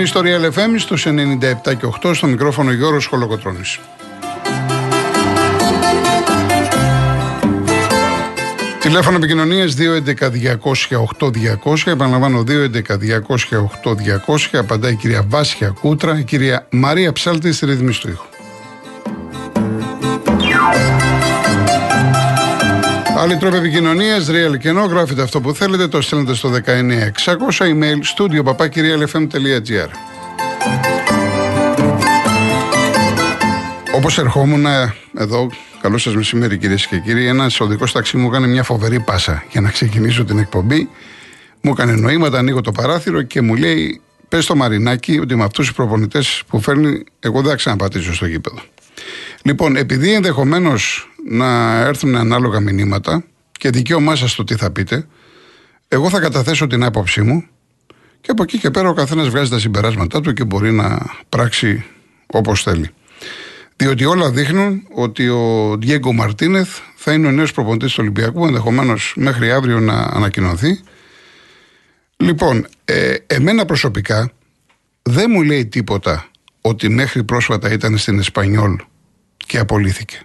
[0.00, 1.10] Είστε συντονισμένοι στο Real FM στους 97
[1.76, 3.80] και 8 στο μικρόφωνο Γιώργος Χολοκοτρώνης.
[8.80, 11.82] Τηλέφωνο επικοινωνίας 211-200-8200.
[11.84, 12.48] Επαναλαμβάνω 211-200-8200.
[14.52, 18.39] Απαντάει η κυρία Βάσια Κούτρα, η κυρία Μαρία Ψάλτη στη ρύθμιση του ήχου.
[23.20, 27.98] Άλλη τρόπο επικοινωνίας, real και ενώ γράφετε αυτό που θέλετε, το στέλνετε στο 19600 email
[28.16, 29.88] studio papakirialfm.gr.
[33.94, 34.66] Όπως ερχόμουν
[35.18, 39.44] εδώ, καλό σας μεσημέρι κυρίες και κύριοι, ένας οδικός ταξί μου έκανε μια φοβερή πάσα
[39.50, 40.88] για να ξεκινήσω την εκπομπή.
[41.60, 45.66] Μου έκανε νοήματα, ανοίγω το παράθυρο και μου λέει: Πες στο Μαρινάκι ότι με αυτούς
[45.66, 48.60] τους προπονητές που φέρνει, εγώ δεν θα ξαναπατήσω στο γήπεδο.
[49.42, 55.06] Λοιπόν, επειδή ενδεχομένως να έρθουν ανάλογα μηνύματα και δικαίωμά σας το τι θα πείτε,
[55.88, 57.44] εγώ θα καταθέσω την άποψή μου
[58.20, 61.84] και από εκεί και πέρα ο καθένας βγάζει τα συμπεράσματά του και μπορεί να πράξει
[62.26, 62.90] όπως θέλει.
[63.76, 69.12] Διότι όλα δείχνουν ότι ο Διέγκο Μαρτίνεθ θα είναι ο νέος προπονητής του Ολυμπιακού, ενδεχομένως
[69.16, 70.80] μέχρι αύριο να ανακοινωθεί.
[72.16, 74.30] Λοιπόν, ε, εμένα προσωπικά
[75.02, 76.29] δεν μου λέει τίποτα
[76.60, 78.76] ότι μέχρι πρόσφατα ήταν στην Εσπανιόλ
[79.36, 80.20] και απολύθηκε.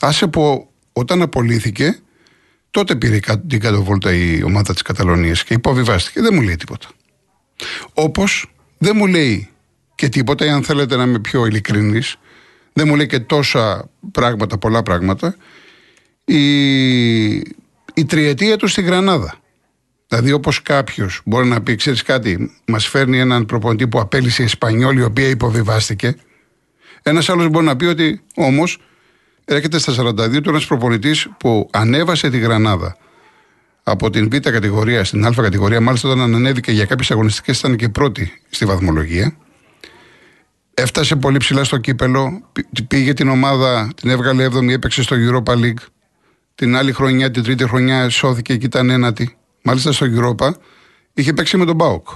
[0.00, 1.98] Άσε που όταν απολύθηκε,
[2.70, 6.20] τότε πήρε την κατοβόλτα η ομάδα της Καταλωνίας και υποβιβάστηκε.
[6.20, 6.88] Δεν μου λέει τίποτα.
[7.94, 9.48] Όπως δεν μου λέει
[9.94, 12.16] και τίποτα, αν θέλετε να είμαι πιο ειλικρινής,
[12.72, 15.36] δεν μου λέει και τόσα πράγματα, πολλά πράγματα,
[16.24, 17.34] η,
[17.94, 19.38] η τριετία του στη Γρανάδα.
[20.12, 24.44] Δηλαδή, όπως κάποιος μπορεί να πει, ξέρεις κάτι, μας φέρνει έναν προπονητή που απέλησε η
[24.44, 26.16] Ισπανιόλη, η οποία υποβιβάστηκε.
[27.02, 28.78] Ένας άλλος μπορεί να πει ότι όμως
[29.44, 32.96] έρχεται στα 42 του ένας προπονητής που ανέβασε τη Γρανάδα
[33.82, 35.80] από την Β κατηγορία στην Α κατηγορία.
[35.80, 39.36] Μάλιστα, όταν ανέβηκε για κάποιες αγωνιστικές, ήταν και πρώτη στη βαθμολογία.
[40.74, 42.50] Έφτασε πολύ ψηλά στο κύπελλο.
[42.88, 45.84] Πήγε την ομάδα, την έβγαλε 7η, έπαιξε στο Europa League.
[46.54, 49.34] Την άλλη χρονιά, την τρίτη χρονιά, σώθηκε και ήταν ένατη.
[49.62, 50.50] Μάλιστα στο Europa
[51.14, 52.08] είχε παίξει με τον ΠΑΟΚ.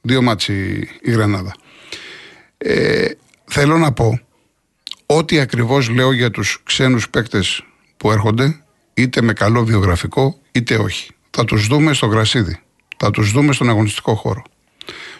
[0.00, 1.54] Δύο ματς η Γρανάδα.
[2.58, 3.10] Ε,
[3.44, 4.20] θέλω να πω
[5.06, 7.64] ό,τι ακριβώς λέω για τους ξένους παίκτες
[7.96, 8.62] που έρχονται,
[8.94, 11.10] είτε με καλό βιογραφικό, είτε όχι.
[11.30, 12.60] Θα τους δούμε στο γρασίδι.
[12.96, 14.42] Θα τους δούμε στον αγωνιστικό χώρο.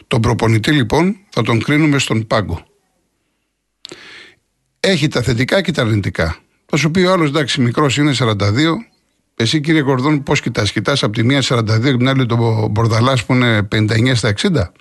[0.06, 2.66] Τον προπονητή λοιπόν θα τον κρίνουμε στον πάγκο.
[4.80, 6.36] Έχει τα θετικά και τα αρνητικά.
[6.66, 8.76] Θα σου πει ο άλλος, εντάξει, μικρός είναι 42.
[9.34, 13.24] Εσύ κύριε Κορδόν, πώς κοιτάς, κοιτάς από τη μία 42 και την άλλη τον Μπορδαλάς
[13.24, 14.72] που είναι 59 στα 60.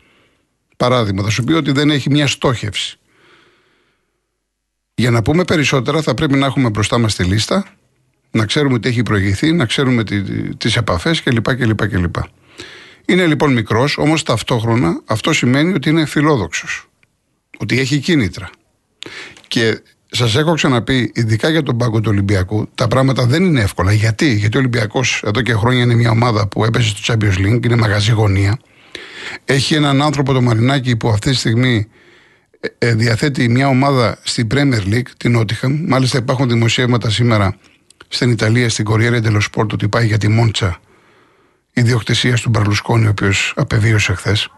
[0.78, 3.00] Παράδειγμα, θα σου πει ότι δεν έχει μια στόχευση.
[4.96, 7.66] Για να πούμε περισσότερα, θα πρέπει να έχουμε μπροστά μας τη λίστα,
[8.32, 10.04] να ξέρουμε τι έχει προηγηθεί, να ξέρουμε
[10.58, 12.16] τις επαφές κλπ, κλπ, κλπ.
[13.06, 16.90] Είναι λοιπόν μικρός, όμως ταυτόχρονα αυτό σημαίνει ότι είναι φιλόδοξος.
[17.58, 18.50] Ότι έχει κίνητρα.
[19.48, 23.92] Και σας έχω ξαναπεί, ειδικά για τον πάγκο του Ολυμπιακού, τα πράγματα δεν είναι εύκολα.
[23.92, 27.66] Γιατί, Γιατί ο Ολυμπιακός εδώ και χρόνια είναι μια ομάδα που έπεσε στο Champions League,
[27.66, 28.60] είναι μαγαζί γωνία.
[29.46, 31.88] Έχει έναν άνθρωπο, το Μαρινάκι, που αυτή τη στιγμή
[32.60, 35.80] ε, ε, διαθέτει μια ομάδα στην Premier League, την Nottingham.
[35.88, 37.56] Μάλιστα υπάρχουν δημοσιεύματα σήμερα
[38.08, 40.80] στην Ιταλία, στην Κοριέρα dello Sport, ότι πάει για τη Μόντσα
[41.74, 44.50] ιδιοκτησίας του Μπαρλουσκόνη, ο οποίος απεβίωσε χθες.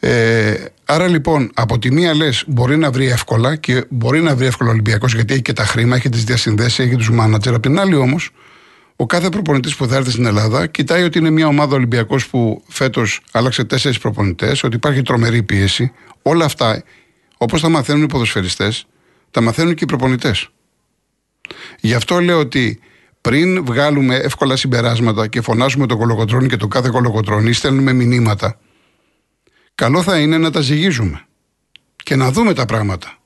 [0.00, 0.54] Ε,
[0.86, 4.68] άρα λοιπόν, από τη μία λες, μπορεί να βρει εύκολα και μπορεί να βρει εύκολα
[4.68, 7.54] ο Ολυμπιακός γιατί έχει και τα χρήμα, έχει τις διασυνδέσεις, έχει τους μάνατζερ.
[7.54, 8.30] Απ' την άλλη όμως,
[8.96, 12.62] ο κάθε προπονητής που θα έρθει στην Ελλάδα κοιτάει ότι είναι μια ομάδα Ολυμπιακός που
[12.68, 15.92] φέτος άλλαξε τέσσερις προπονητές, ότι υπάρχει τρομερή πίεση.
[16.22, 16.82] Όλα αυτά,
[17.36, 18.86] όπως τα μαθαίνουν οι ποδοσφαιριστές,
[19.30, 20.48] τα μαθαίνουν και οι προπονητές.
[21.80, 22.80] Γι' αυτό λέω ότι
[23.20, 28.58] πριν βγάλουμε εύκολα συμπεράσματα και φωνάζουμε τον κολοκοτρόνη και τον κάθε κολοκοτρόνη, στέλνουμε μηνύματα
[29.76, 31.26] καλό θα είναι να τα ζυγίζουμε
[31.96, 33.18] και να δούμε τα πράγματα.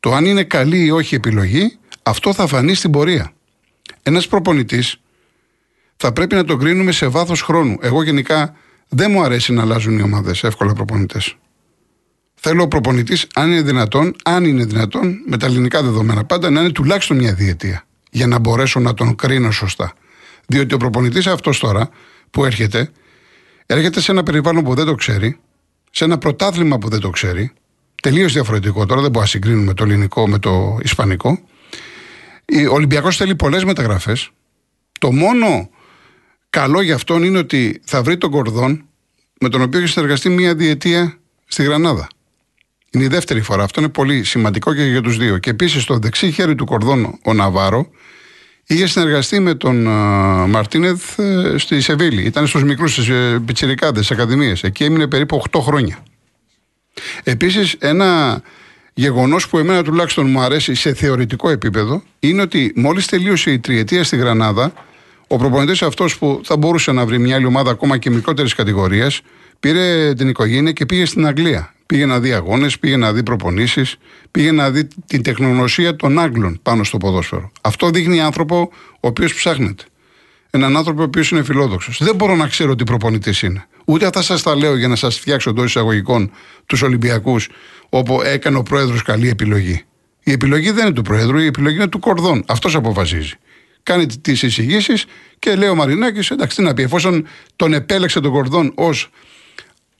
[0.00, 3.32] Το αν είναι καλή ή όχι επιλογή, αυτό θα φανεί στην πορεία.
[4.02, 5.00] Ένας προπονητής
[5.96, 7.76] θα πρέπει να τον κρίνουμε σε βάθος χρόνου.
[7.80, 8.56] Εγώ γενικά
[8.88, 11.36] δεν μου αρέσει να αλλάζουν οι ομάδες εύκολα προπονητές.
[12.34, 16.60] Θέλω ο προπονητής, αν είναι δυνατόν, αν είναι δυνατόν, με τα ελληνικά δεδομένα πάντα, να
[16.60, 17.84] είναι τουλάχιστον μια διετία.
[18.10, 19.92] Για να μπορέσω να τον κρίνω σωστά.
[20.46, 21.88] Διότι ο προπονητής αυτός τώρα
[22.30, 22.90] που έρχεται,
[23.66, 25.38] έρχεται σε ένα περιβάλλον που δεν το ξέρει,
[25.98, 27.52] σε ένα πρωτάθλημα που δεν το ξέρει,
[28.02, 28.86] τελείως διαφορετικό.
[28.86, 31.40] Τώρα δεν μπορούμε να συγκρίνουμε το ελληνικό με το ισπανικό.
[32.70, 34.30] Ο Ολυμπιακός θέλει πολλές μεταγραφές.
[35.00, 35.70] Το μόνο
[36.50, 38.84] καλό για αυτόν είναι ότι θα βρει τον Κορδόν
[39.40, 42.08] με τον οποίο έχει συνεργαστεί μία διετία στη Γρανάδα.
[42.90, 43.62] Είναι η δεύτερη φορά.
[43.62, 45.38] Αυτό είναι πολύ σημαντικό και για τους δύο.
[45.38, 47.90] Και επίσης στο δεξί χέρι του Κορδόν, ο Ναβάρο,
[48.70, 49.82] Είχε συνεργαστεί με τον
[50.50, 52.22] Μαρτίνεθ ε, στη Σεβίλη.
[52.22, 54.62] Ήταν στους μικρούς ε, πιτσιρικάδες, ακαδημίες.
[54.62, 55.98] Εκεί έμεινε περίπου 8 χρόνια.
[57.22, 58.42] Επίσης, ένα
[58.94, 64.04] γεγονός που εμένα τουλάχιστον μου αρέσει σε θεωρητικό επίπεδο είναι ότι μόλις τελείωσε η τριετία
[64.04, 64.72] στη Γρανάδα,
[65.26, 69.20] ο προπονητής αυτός που θα μπορούσε να βρει μια άλλη ομάδα ακόμα και μικρότερης κατηγορίας,
[69.60, 71.74] πήρε την οικογένεια και πήγε στην Αγγλία.
[71.88, 73.96] Πήγε να δει αγώνες, πήγε να δει προπονήσεις,
[74.30, 77.50] πήγε να δει την τεχνογνωσία των Άγγλων πάνω στο ποδόσφαιρο.
[77.60, 79.84] Αυτό δείχνει άνθρωπο ο οποίος ψάχνεται.
[80.50, 81.98] Έναν άνθρωπο ο οποίος είναι φιλόδοξος.
[82.02, 83.66] Δεν μπορώ να ξέρω τι προπονητής είναι.
[83.84, 86.30] Ούτε αυτά σας τα λέω για να σας φτιάξω εντός εισαγωγικών
[86.66, 87.48] τους Ολυμπιακούς,
[87.88, 89.82] όπου έκανε ο πρόεδρος καλή επιλογή.
[90.22, 92.44] Η επιλογή δεν είναι του πρόεδρου, η επιλογή είναι του κορδόν.
[92.48, 93.34] Αυτός αποφασίζει.
[93.82, 95.04] Κάνει τις εισηγήσεις
[95.38, 97.26] και λέει ο Μαρινάκης, εντάξει, τι να πει, εφόσον
[97.56, 99.10] τον επέλεξε τον κορδόν ως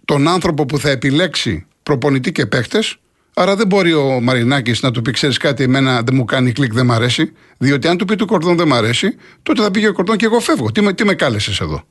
[0.05, 2.97] τον άνθρωπο που θα επιλέξει προπονητή και παίχτες.
[3.35, 6.73] Άρα δεν μπορεί ο Μαρινάκης να του πει: Ξέρεις κάτι, εμένα δεν μου κάνει κλικ,
[6.73, 7.33] δεν μ' αρέσει.
[7.59, 10.25] Διότι αν του πει του κορδόν δεν μ' αρέσει, τότε θα πήγε ο κορδόν και
[10.25, 10.73] εγώ φεύγω.
[10.73, 11.85] Τι με, τι με κάλεσες εδώ;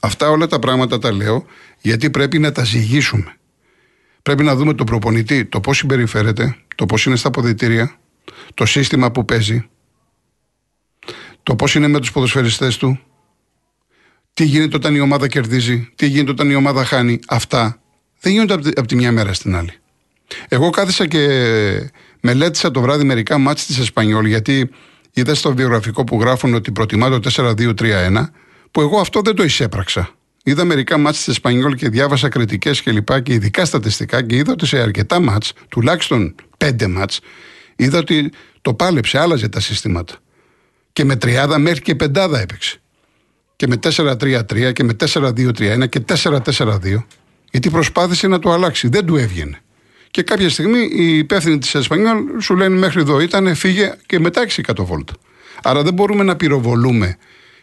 [0.00, 1.44] Αυτά όλα τα πράγματα τα λέω
[1.80, 3.36] γιατί πρέπει να τα ζυγίσουμε.
[4.22, 7.96] Πρέπει να δούμε τον προπονητή, το πώς συμπεριφέρεται, το πώς είναι στα αποδητήρια,
[8.54, 9.68] το σύστημα που παίζει,
[11.42, 13.00] το πώς είναι με τους ποδοσφαιριστές του,
[14.34, 17.18] τι γίνεται όταν η ομάδα κερδίζει, τι γίνεται όταν η ομάδα χάνει.
[17.28, 17.80] Αυτά
[18.20, 19.72] δεν γίνονται από τη μια μέρα στην άλλη.
[20.48, 21.20] Εγώ κάθισα και
[22.20, 24.70] μελέτησα το βράδυ μερικά μάτς της Εσπανιόλ γιατί
[25.12, 28.24] είδα στο βιογραφικό που γράφουν ότι προτιμά το 4-2-3-1
[28.70, 30.10] που εγώ αυτό δεν το εισέπραξα.
[30.44, 34.52] Είδα μερικά μάτς της Εσπανιόλ και διάβασα κριτικές και λοιπά και ειδικά στατιστικά και είδα
[34.52, 37.20] ότι σε αρκετά μάτς, τουλάχιστον πέντε μάτς,
[37.76, 38.32] είδα ότι
[38.62, 40.14] το πάλεψε, άλλαζε τα συστήματα.
[40.92, 42.80] Και με τριάδα μέχρι και πεντάδα έπαιξε.
[43.56, 47.04] Και με 4-3-3 και με 4-2-3-1 και 4-4-2
[47.50, 48.88] γιατί προσπάθησε να το αλλάξει.
[48.88, 49.60] Δεν του έβγαινε.
[50.10, 54.46] Και κάποια στιγμή οι υπεύθυνοι της Εσπανιόλ σου λένε μέχρι εδώ ήταν, φύγε και μετά
[54.46, 55.12] 6 βόλτα.
[55.62, 57.16] Άρα δεν μπορούμε να πυροβολούμε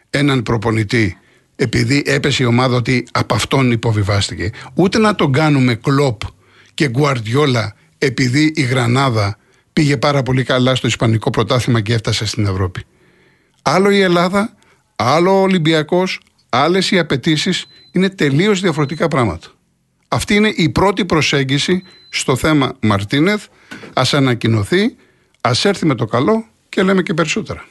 [0.10, 1.18] έναν προπονητή
[1.56, 4.50] επειδή έπεσε η ομάδα ότι από αυτόν υποβιβάστηκε.
[4.74, 6.22] Ούτε να τον κάνουμε κλοπ
[6.74, 9.38] και γκουαρδιόλα επειδή η Γρανάδα
[9.74, 12.83] πήγε πάρα πολύ καλά στο Ισπανικό πρωτάθλημα και έφτασε στην Ευρώπη.
[13.62, 14.56] Άλλο η Ελλάδα,
[14.95, 16.19] άλλο ο Ολυμπιακός,
[16.50, 19.48] άλλες οι απαιτήσεις είναι τελείως διαφορετικά πράγματα.
[20.07, 23.45] Αυτή είναι η πρώτη προσέγγιση στο θέμα Μαρτίνεθ.
[23.94, 24.95] Ας ανακοινωθεί,
[25.42, 27.65] ας έρθει με το καλό και λέμε και περισσότερα.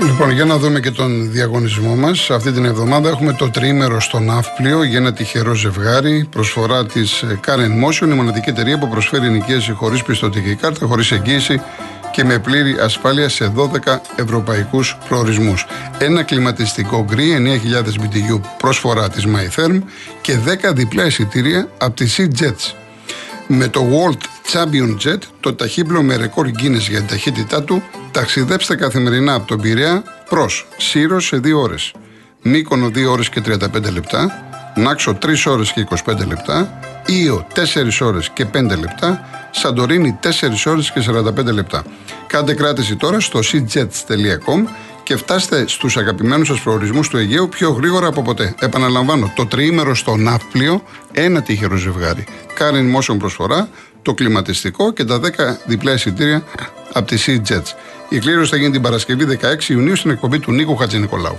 [0.00, 2.30] Λοιπόν, για να δούμε και τον διαγωνισμό μας.
[2.30, 6.26] Αυτή την εβδομάδα έχουμε το τρίμερο στο Ναύπλιο για ένα τυχερό ζευγάρι.
[6.30, 11.60] Προσφορά της Karen Motion, η μοναδική εταιρεία που προσφέρει νοικίαση χωρίς πιστοτική κάρτα, χωρίς εγγύηση
[12.12, 15.66] και με πλήρη ασφάλεια σε 12 ευρωπαϊκούς προορισμούς.
[15.98, 19.82] Ένα κλιματιστικό γκρι 9.000 BTU προσφορά της MyTherm
[20.20, 20.38] και
[20.68, 22.74] 10 διπλά εισιτήρια από τη Sea Jets.
[23.46, 28.74] Με το World Champion Jet, το ταχύπλο με ρεκόρ Guinness για την ταχύτητά του, ταξιδέψτε
[28.74, 31.92] καθημερινά από τον Πειραιά προς Σύρος σε 2 ώρες.
[32.42, 34.44] Μύκονο 2 ώρες και 35 λεπτά,
[34.76, 36.80] Νάξο 3 ώρες και 25 λεπτά,
[37.20, 41.84] Ήο 4 ώρες και 5 λεπτά, Σαντορίνη 4 ώρες και 45 λεπτά.
[42.26, 44.68] Κάντε κράτηση τώρα στο cjets.com
[45.02, 48.54] και φτάστε στους αγαπημένους σας προορισμούς του Αιγαίου πιο γρήγορα από ποτέ.
[48.60, 52.24] Επαναλαμβάνω, το τριήμερο στο Ναύπλιο, ένα τυχερό ζευγάρι.
[52.54, 53.68] Κάνει motion προσφορά,
[54.02, 55.28] το κλιματιστικό και τα 10
[55.66, 56.42] διπλά εισιτήρια
[56.92, 57.72] από τη Sea Jets.
[58.08, 61.38] Η κλήρωση θα γίνει την Παρασκευή 16 Ιουνίου στην εκπομπή του Νίκου Χατζηνικολάου.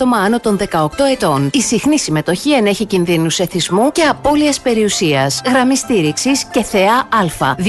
[0.01, 1.49] άτομα άνω των 18 ετών.
[1.53, 5.41] Η συχνή συμμετοχή ενέχει κινδύνους εθισμού και απώλειας περιουσίας.
[5.45, 7.55] Γραμμή στήριξης και θεά Α.
[7.57, 7.61] 210-9215-776.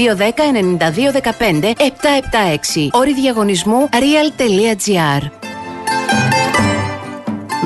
[2.91, 5.29] Όρη διαγωνισμού real.gr.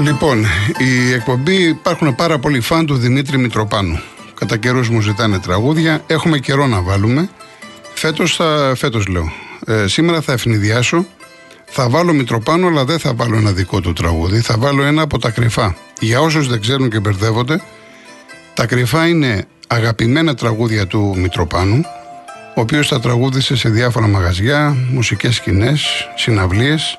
[0.04, 0.46] Λοιπόν,
[0.78, 4.00] η εκπομπή υπάρχουν πάρα πολλοί φαν του Δημήτρη Μητροπάνου.
[4.34, 6.02] Κατά καιρούς μου ζητάνε τραγούδια.
[6.08, 7.30] Έχουμε καιρό να βάλουμε.
[7.94, 8.74] Φέτος θα.
[8.76, 9.32] Φέτος λέω.
[9.66, 11.06] Ε, σήμερα θα ευνηδιάσω
[11.70, 14.40] θα βάλω Μητροπάνο, αλλά δεν θα βάλω ένα δικό του τραγούδι.
[14.40, 15.76] Θα βάλω ένα από τα κρυφά.
[16.00, 17.62] Για όσους δεν ξέρουν και μπερδεύονται,
[18.54, 21.82] τα κρυφά είναι αγαπημένα τραγούδια του Μητροπάνου,
[22.56, 26.96] ο οποίος τα τραγούδισε σε διάφορα μαγαζιά, μουσικές σκηνές, συναυλίες,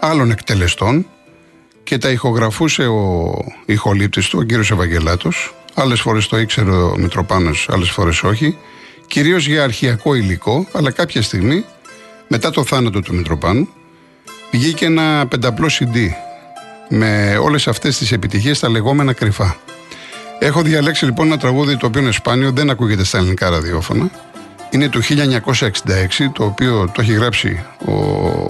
[0.00, 1.06] άλλων εκτελεστών
[1.84, 3.32] και τα ηχογραφούσε ο
[3.64, 8.58] ηχολήπτης του, ο κύριος Ευαγγελάτος, Άλλες φορές το ήξερε ο Μητροπάνος, άλλες φορές όχι.
[9.06, 11.64] Κυρίως για αρχιακό υλικό, αλλά κάποια στιγμή,
[12.28, 13.68] μετά το θάνατο του Μητροπάνου,
[14.50, 15.96] βγήκε ένα πενταπλό CD
[16.88, 19.56] με όλες αυτές τις επιτυχίες, τα λεγόμενα κρυφά.
[20.38, 24.10] Έχω διαλέξει λοιπόν ένα τραγούδι το οποίο είναι σπάνιο, δεν ακούγεται στα ελληνικά ραδιόφωνα.
[24.70, 27.62] Είναι το 1966, το οποίο το έχει γράψει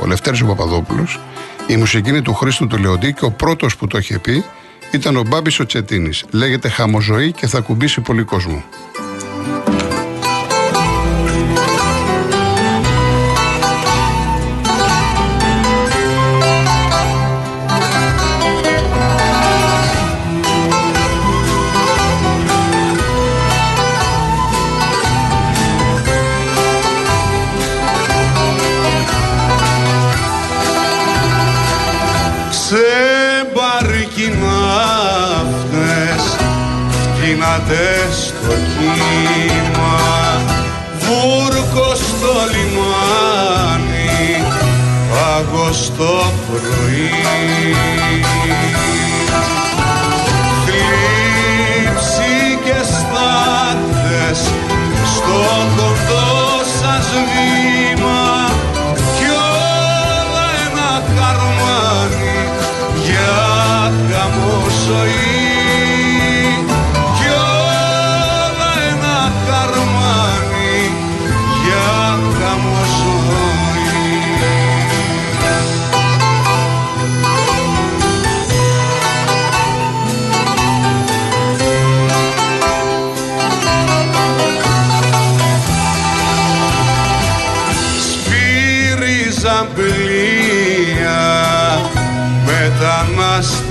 [0.01, 1.21] ο Λευτέρης ο Παπαδόπουλος.
[1.67, 4.45] Η μουσική είναι του Χρήστου του Λεοντή και ο πρώτος που το είχε πει
[4.93, 6.25] ήταν ο Μπάμπης ο Τσετίνης.
[6.31, 8.65] Λέγεται «Χαμοζωή» και θα κουμπίσει πολύ κόσμο.
[46.61, 47.14] Το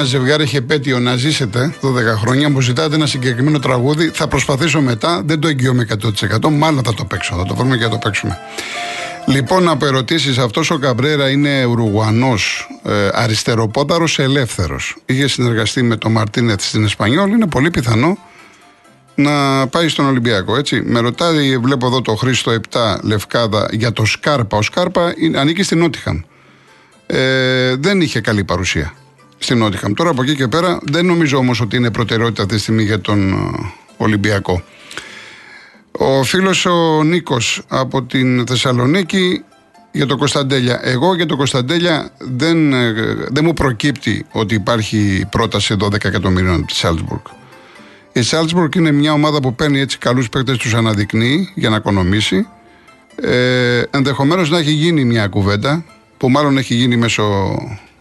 [0.00, 2.50] ένα ζευγάρι έχει επέτειο να ζήσετε 12 χρόνια.
[2.50, 4.10] Μου ζητάτε ένα συγκεκριμένο τραγούδι.
[4.14, 5.22] Θα προσπαθήσω μετά.
[5.24, 5.86] Δεν το εγγυώμαι
[6.40, 6.50] 100%.
[6.50, 7.36] Μάλλον θα το παίξω.
[7.36, 8.38] Θα το βρούμε και θα το παίξουμε.
[9.26, 12.34] Λοιπόν, από ερωτήσεις, αυτός ο Καμπρέρα είναι Ουρουγουανό,
[12.82, 14.96] ε, αριστεροπόταρος, ελεύθερος.
[15.06, 17.30] Είχε συνεργαστεί με τον Μαρτίνεθ στην Εσπανιόλ.
[17.30, 18.18] Είναι πολύ πιθανό
[19.14, 20.56] να πάει στον Ολυμπιακό.
[20.56, 20.82] Έτσι.
[20.84, 24.56] Με ρωτάει, βλέπω εδώ το Χρήστο 7 Λευκάδα για το Σκάρπα.
[24.56, 26.20] Ο Σκάρπα ανήκει στην Νότιχαμ.
[27.06, 28.94] Ε, δεν είχε καλή παρουσία
[29.42, 29.92] στην Νότιχαμ.
[29.92, 33.00] Τώρα από εκεί και πέρα δεν νομίζω όμως ότι είναι προτεραιότητα αυτή τη στιγμή για
[33.00, 33.36] τον ε,
[33.96, 34.62] Ολυμπιακό.
[35.92, 39.44] Ο φίλος ο Νίκος από την Θεσσαλονίκη
[39.92, 40.80] για το Κωνσταντέλια.
[40.82, 42.92] Εγώ για το Κωνσταντέλια δεν, ε,
[43.28, 47.22] δεν μου προκύπτει ότι υπάρχει πρόταση 12 εκατομμυρίων τη Σάλτσμπουργκ.
[48.12, 52.46] Η Σάλτσμπουργκ είναι μια ομάδα που παίρνει έτσι καλούς παίκτες, τους αναδεικνύει για να οικονομήσει.
[53.22, 55.84] Ε, Ενδεχομένως να έχει γίνει μια κουβέντα
[56.16, 57.54] που μάλλον έχει γίνει μέσω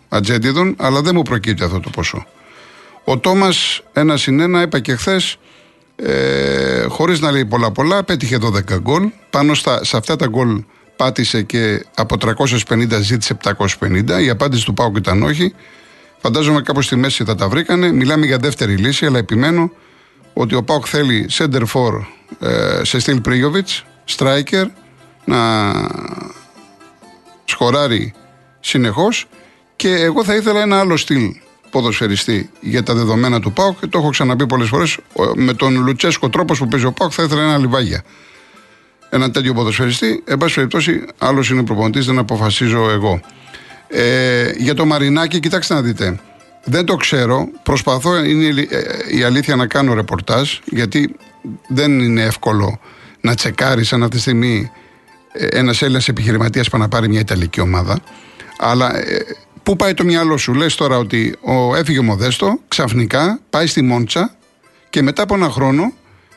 [0.09, 2.25] ατζέντιδων, αλλά δεν μου προκύπτει αυτό το ποσό.
[3.03, 5.37] Ο Τόμας, ένα συν ένα, είπα και χθες,
[5.95, 9.09] ε, χωρίς να λέει πολλά πολλά, πέτυχε 12 γκολ.
[9.29, 10.63] Πάνω στα, σε αυτά τα γκολ
[10.95, 13.37] πάτησε και από 350 ζήτησε
[13.79, 14.21] 750.
[14.21, 15.53] Η απάντηση του Πάουκ ήταν όχι.
[16.17, 17.91] Φαντάζομαι κάπου στη μέση θα τα βρήκανε.
[17.91, 19.71] Μιλάμε για δεύτερη λύση, αλλά επιμένω
[20.33, 22.05] ότι ο Πάουκ θέλει center for
[22.39, 23.85] ε, σε στυλ Πρίγιοβιτς,
[24.17, 24.65] striker,
[25.25, 25.73] να
[27.45, 28.13] σκοράρει
[28.59, 29.27] συνεχώς.
[29.79, 31.35] Και εγώ θα ήθελα ένα άλλο στυλ
[31.69, 33.79] ποδοσφαιριστή για τα δεδομένα του Πάουκ.
[33.79, 34.97] Και το έχω ξαναπεί πολλές φορές.
[35.35, 38.03] Με τον Λουτσέσκο τρόπος που παίζει ο Πάουκ θα ήθελα ένα λιβάγια.
[39.09, 40.23] Ένα τέτοιο ποδοσφαιριστή.
[40.25, 43.21] Εν πάση περιπτώσει, άλλος είναι προπονητής, δεν αποφασίζω εγώ.
[43.87, 46.19] Ε, για το Μαρινάκι, κοιτάξτε να δείτε.
[46.63, 47.49] Δεν το ξέρω.
[47.63, 48.67] Προσπαθώ, είναι
[49.11, 51.15] η αλήθεια, να κάνω ρεπορτάζ, γιατί
[51.67, 52.79] δεν είναι εύκολο
[53.21, 54.71] να τσεκάρεις αν αυτή τη στιγμή
[55.33, 57.99] ένας Έλληνας επιχειρηματίας πάει να πάρει μια Ιταλική ομάδα.
[58.57, 59.25] Αλλά ε,
[59.69, 63.81] πού πάει το μυαλό σου, λες τώρα ότι ο, έφυγε ο Μοδέστο, ξαφνικά πάει στη
[63.81, 64.35] Μόντσα
[64.89, 65.93] και μετά από ένα χρόνο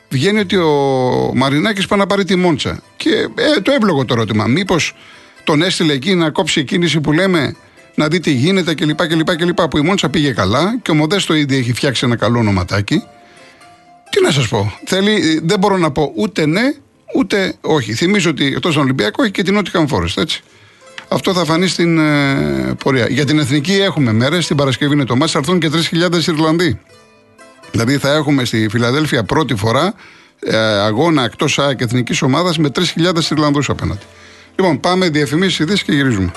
[0.09, 2.81] βγαίνει ότι ο Μαρινάκης πάει να πάρει τη Μόντσα.
[2.97, 4.47] Και ε, το εύλογο το ερώτημα.
[4.47, 4.95] Μήπως
[5.43, 7.55] τον έστειλε εκεί να κόψει η κίνηση που λέμε
[7.95, 9.07] να δει τι γίνεται κλπ.
[9.07, 12.39] κλπ, κλπ που η Μόντσα πήγε καλά και ο Μοδέστο ήδη έχει φτιάξει ένα καλό
[12.39, 13.03] ονοματάκι.
[14.09, 14.73] Τι να σας πω.
[14.85, 16.73] Θέλει, δεν μπορώ να πω ούτε ναι
[17.15, 17.93] ούτε όχι.
[17.93, 20.43] Θυμίζω ότι εκτός τον Ολυμπιακό έχει και την Nottingham Forest, έτσι.
[21.13, 23.07] Αυτό θα φανεί στην ε, πορεία.
[23.09, 24.47] Για την εθνική έχουμε μέρες.
[24.47, 25.69] Την Παρασκευή είναι το μάτς, θα έρθουν και
[26.11, 26.79] 3.000 Ιρλανδοί.
[27.71, 29.93] Δηλαδή θα έχουμε στη Φιλαδέλφια πρώτη φορά
[30.39, 34.03] ε, αγώνα εκτός ΑΕΚ εθνικής ομάδας με 3.000 Ιρλανδούς απέναντι.
[34.55, 36.31] Λοιπόν, πάμε διαφημίσεις ειδήσεις και γυρίζουμε.